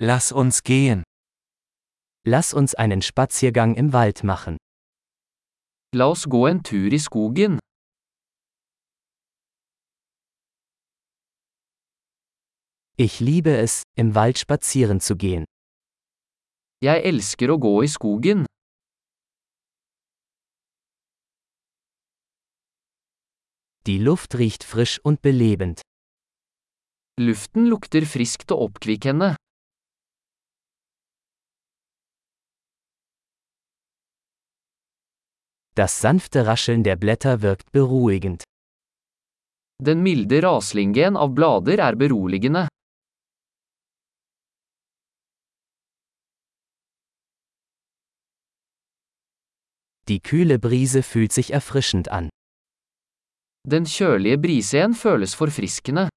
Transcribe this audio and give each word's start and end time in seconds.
Lass 0.00 0.30
uns 0.30 0.62
gehen. 0.62 1.02
Lass 2.24 2.54
uns 2.54 2.76
einen 2.76 3.02
Spaziergang 3.02 3.74
im 3.74 3.92
Wald 3.92 4.22
machen. 4.22 4.56
La 5.92 6.06
oss 6.06 6.28
gå 6.28 6.46
en 6.46 6.62
tur 6.62 6.92
i 6.92 7.00
skogen. 7.00 7.58
Ich 12.96 13.18
liebe 13.18 13.56
es, 13.56 13.82
im 13.96 14.14
Wald 14.14 14.38
spazieren 14.38 15.00
zu 15.00 15.16
gehen. 15.16 15.44
Jeg 16.80 17.02
elsker 17.02 17.50
å 17.50 17.58
gå 17.58 17.82
i 17.82 17.90
skogen. 17.90 18.46
Die 23.88 23.98
Luft 23.98 24.38
riecht 24.38 24.62
frisch 24.62 25.00
und 25.02 25.22
belebend. 25.22 25.82
Luften 27.18 27.66
lukter 27.66 28.06
friskt 28.06 28.52
og 28.54 28.68
oppkvikkende. 28.68 29.34
Das 35.78 36.00
sanfte 36.00 36.44
Rascheln 36.44 36.82
der 36.82 36.96
Blätter 36.96 37.40
wirkt 37.40 37.70
beruhigend. 37.70 38.42
Den 39.80 40.02
milde 40.02 40.42
raslingen 40.42 41.16
av 41.16 41.28
blader 41.36 41.78
er 41.78 41.94
beroligende. 41.94 42.66
Die 50.08 50.18
kühle 50.18 50.58
Brise 50.58 51.04
fühlt 51.04 51.32
sich 51.32 51.52
erfrischend 51.52 52.08
an. 52.08 52.28
Den 53.64 53.84
kjølige 53.84 54.38
brisen 54.38 54.94
føles 54.94 55.36
forfriskende. 55.36 56.08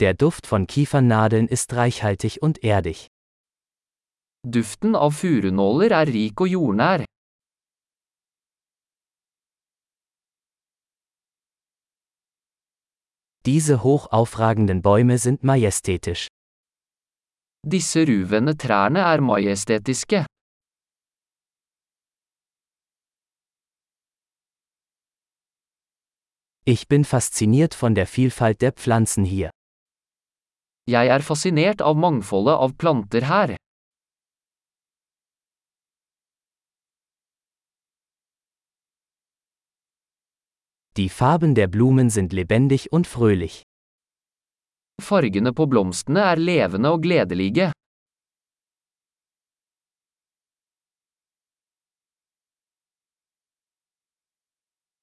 Der 0.00 0.14
Duft 0.14 0.46
von 0.46 0.66
Kiefernadeln 0.66 1.46
ist 1.46 1.74
reichhaltig 1.74 2.40
und 2.40 2.64
erdig. 2.64 3.08
Duften 4.46 4.94
av 4.94 5.10
furunåler 5.18 5.90
er 5.90 6.06
rik 6.06 6.40
og 6.40 6.48
jordnær. 6.48 7.02
Diese 13.44 13.82
hoch 13.82 14.06
aufragenden 14.12 14.82
Bäume 14.82 15.18
sind 15.18 15.42
majestätisch. 15.42 16.28
Disse 17.66 18.06
ruvende 18.06 18.54
trærne 18.54 19.00
er 19.00 19.20
majestetiske. 19.20 20.24
Ich 26.64 26.86
bin 26.86 27.04
fasziniert 27.04 27.74
von 27.74 27.94
der 27.94 28.06
Vielfalt 28.06 28.60
der 28.62 28.72
Pflanzen 28.72 29.24
hier. 29.24 29.50
Jeg 30.86 31.08
er 31.08 31.20
fascinert 31.20 31.82
av 31.82 31.96
mangfoldet 31.96 32.54
av 32.54 32.76
planter 32.76 33.26
her. 33.28 33.57
Die 40.98 41.08
Farben 41.08 41.54
der 41.54 41.68
Blumen 41.68 42.10
sind 42.10 42.32
lebendig 42.32 42.92
und 42.92 43.06
fröhlich. 43.06 43.62
Fargene 45.00 45.52
på 45.52 45.66
blomstene 45.66 46.20
er 46.20 46.36
levende 46.36 46.90
og 46.90 47.02
gledelige. 47.02 47.70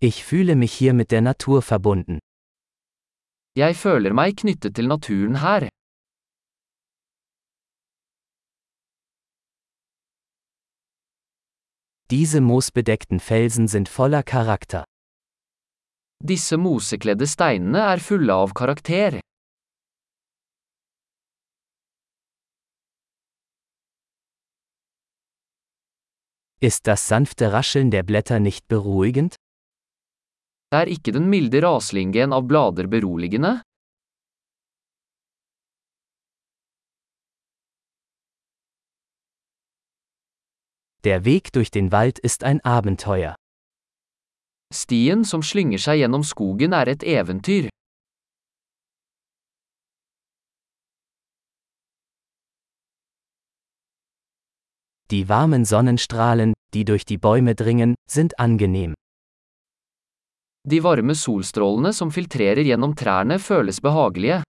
Ich 0.00 0.24
fühle 0.24 0.56
mich 0.56 0.74
hier 0.74 0.92
mit 0.92 1.10
der 1.10 1.22
Natur 1.22 1.62
verbunden. 1.62 2.18
Jeg 3.56 3.74
føler 3.76 4.12
meg 4.12 4.36
knyttet 4.36 4.74
til 4.74 4.88
naturen 4.88 5.36
her. 5.36 5.68
Diese 12.10 12.40
moosbedeckten 12.40 13.20
Felsen 13.20 13.68
sind 13.68 13.88
voller 13.88 14.22
Charakter. 14.22 14.84
Disse 16.20 16.56
mosekledde 16.58 17.26
steinene 17.30 17.78
er 17.78 18.00
fulle 18.02 18.34
av 18.34 18.52
karakter. 18.52 19.20
Ist 26.60 26.88
das 26.88 27.06
sanfte 27.06 27.52
Rascheln 27.52 27.92
der 27.92 28.02
Blätter 28.02 28.40
nicht 28.40 28.66
beruhigend? 28.66 29.36
Er 30.70 30.88
ikke 30.88 31.12
den 31.12 31.30
milde 31.30 31.62
raslingen 31.62 32.32
av 32.32 32.42
blader 32.50 32.88
beroligende? 32.88 33.62
Der 41.04 41.24
Weg 41.24 41.52
durch 41.52 41.70
den 41.70 41.92
Wald 41.92 42.18
ist 42.18 42.42
ein 42.42 42.60
Abenteuer. 42.64 43.36
Stien 44.74 45.24
som 45.24 45.40
slynger 45.40 45.80
seg 45.80 46.02
gjennom 46.02 46.24
skogen 46.24 46.74
er 46.76 46.90
et 46.92 47.02
eventyr. 47.02 47.70
Die 55.08 55.24
warmen 55.28 55.64
Sonnenstrahlen, 55.64 56.52
die 56.74 56.84
durch 56.84 57.06
die 57.06 57.16
Bäume 57.16 57.54
dringen, 57.54 57.94
sind 58.10 58.38
angenehm. 58.38 58.92
De 60.68 60.82
varme 60.84 61.14
solstrålene 61.14 61.94
som 61.96 62.10
filtrerer 62.12 62.60
gjennom 62.60 62.92
trærne 62.92 63.38
føles 63.38 63.80
behagelige. 63.80 64.42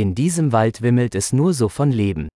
In 0.00 0.14
diesem 0.14 0.50
Wald 0.52 0.80
wimmelt 0.80 1.14
es 1.14 1.34
nur 1.34 1.52
so 1.52 1.68
von 1.68 1.90
Leben. 1.92 2.28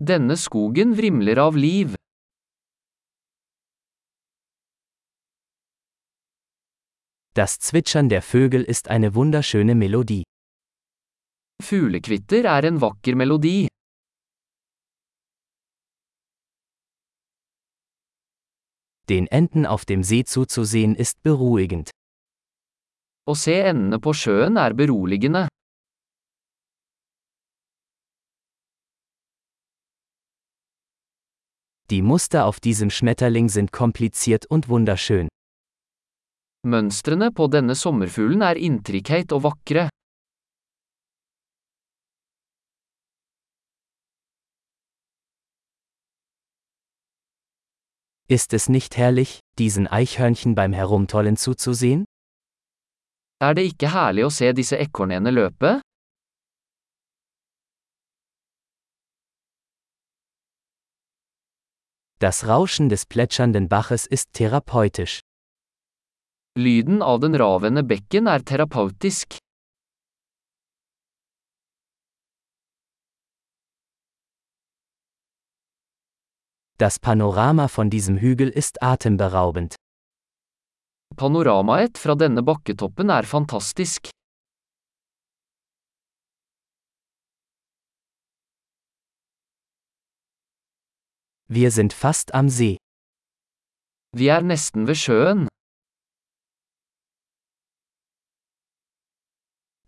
Denne 0.00 0.36
skogen 0.36 0.96
vrimler 0.96 1.38
av 1.38 1.54
liv. 1.54 1.94
Das 7.34 7.60
Zwitschern 7.60 8.08
der 8.08 8.20
Vögel 8.20 8.64
ist 8.64 8.88
eine 8.88 9.14
wunderschöne 9.14 9.76
Melodie. 9.76 10.24
Fuglekvitter 11.62 12.44
er 12.56 12.64
en 12.64 12.80
vakker 12.80 13.14
melodi. 13.14 13.68
Den 19.08 19.28
Enten 19.28 19.66
auf 19.66 19.84
dem 19.84 20.02
See 20.02 20.24
zuzusehen 20.24 20.96
ist 20.96 21.22
beruhigend. 21.22 21.90
Å 23.30 23.34
se 23.38 23.60
endene 23.70 24.00
på 24.00 24.12
sjøen 24.12 24.56
er 24.56 24.74
beroligende. 24.74 25.48
Die 31.90 32.00
Muster 32.00 32.46
auf 32.46 32.60
diesem 32.60 32.88
Schmetterling 32.88 33.50
sind 33.50 33.70
kompliziert 33.70 34.46
und 34.46 34.68
wunderschön. 34.68 35.28
Mønstrene 36.66 37.30
på 37.30 37.46
denne 37.46 37.74
sommerfuglen 37.74 38.40
er 38.40 38.56
intrikate 38.56 39.34
og 39.36 39.42
vakre. 39.44 39.90
Ist 48.28 48.54
es 48.54 48.70
nicht 48.70 48.96
herrlich, 48.96 49.40
diesen 49.58 49.86
Eichhörnchen 49.86 50.54
beim 50.54 50.72
Herumtollen 50.72 51.36
zuzusehen? 51.36 52.06
Er 53.42 53.52
det 53.54 53.66
ikke 53.68 53.92
herlig 53.92 54.24
å 54.24 54.30
se 54.32 54.54
disse 54.56 54.78
ekornene 54.80 55.30
løpe? 55.30 55.82
Das 62.20 62.46
Rauschen 62.46 62.88
des 62.88 63.06
plätschernden 63.06 63.68
Baches 63.68 64.06
ist 64.06 64.32
therapeutisch. 64.32 65.20
Lyden 66.56 67.02
av 67.02 67.20
den 67.20 67.34
ravende 67.34 67.82
bekken 67.82 68.26
er 68.26 68.44
terapeutisk. 68.44 69.38
Das 76.78 76.98
Panorama 76.98 77.68
von 77.68 77.90
diesem 77.90 78.18
Hügel 78.18 78.48
ist 78.48 78.82
atemberaubend. 78.82 79.76
Panoramaet 81.16 81.98
fra 81.98 82.14
denne 82.14 82.42
bakketoppen 82.42 83.08
er 83.10 83.24
fantastisk. 83.24 84.10
Wir 91.56 91.70
sind 91.70 91.92
fast 91.92 92.34
am 92.34 92.48
See. 92.48 92.78
Vi 94.16 94.26
er 94.26 94.42
nesten 94.42 94.88
ved 94.88 94.96
sjøen. 94.96 95.46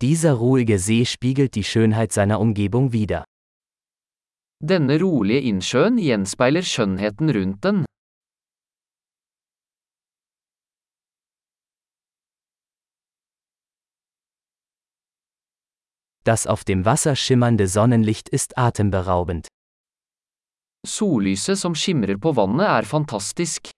Dieser 0.00 0.34
ruhige 0.34 0.78
See 0.78 1.04
spiegelt 1.04 1.56
die 1.56 1.64
Schönheit 1.64 2.12
seiner 2.12 2.38
Umgebung 2.38 2.92
wider. 2.92 3.24
Denne 4.62 5.00
rolige 5.00 5.40
innsjøen 5.50 5.98
gjenspeiler 5.98 6.62
skjønnheten 6.62 7.34
rundt 7.36 7.64
den. 7.64 7.84
Das 16.22 16.46
auf 16.46 16.62
dem 16.62 16.84
Wasser 16.84 17.16
schimmernde 17.16 17.66
Sonnenlicht 17.66 18.28
ist 18.28 18.56
atemberaubend. 18.56 19.48
Sollyset 20.86 21.58
som 21.58 21.74
skimrer 21.74 22.16
på 22.22 22.32
vannet 22.36 22.66
er 22.66 22.86
fantastisk. 22.86 23.70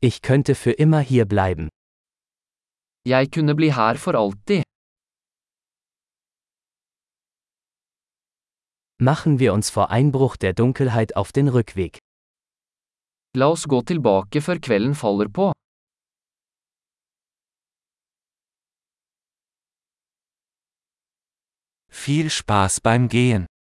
Ich 0.00 0.22
könnte 0.22 0.54
für 0.54 0.72
immer 0.72 1.00
hier 1.00 1.24
bleiben. 1.24 1.68
Jeg 3.04 3.30
kunne 3.30 3.54
bli 3.54 3.70
her 3.72 3.96
for 3.96 4.14
alltid. 4.14 4.62
Machen 9.00 9.38
wir 9.38 9.52
uns 9.52 9.70
vor 9.70 9.90
Einbruch 9.90 10.36
der 10.36 10.54
Dunkelheit 10.54 11.16
auf 11.16 11.32
den 11.32 11.48
Rückweg. 11.48 11.98
La 13.36 13.46
oss 13.54 13.64
gå 13.68 13.82
tilbake 13.82 14.40
før 14.42 14.58
kvelden 14.58 14.94
faller 14.94 15.28
på. 15.28 15.52
Viel 22.08 22.30
Spaß 22.30 22.80
beim 22.80 23.10
Gehen. 23.10 23.48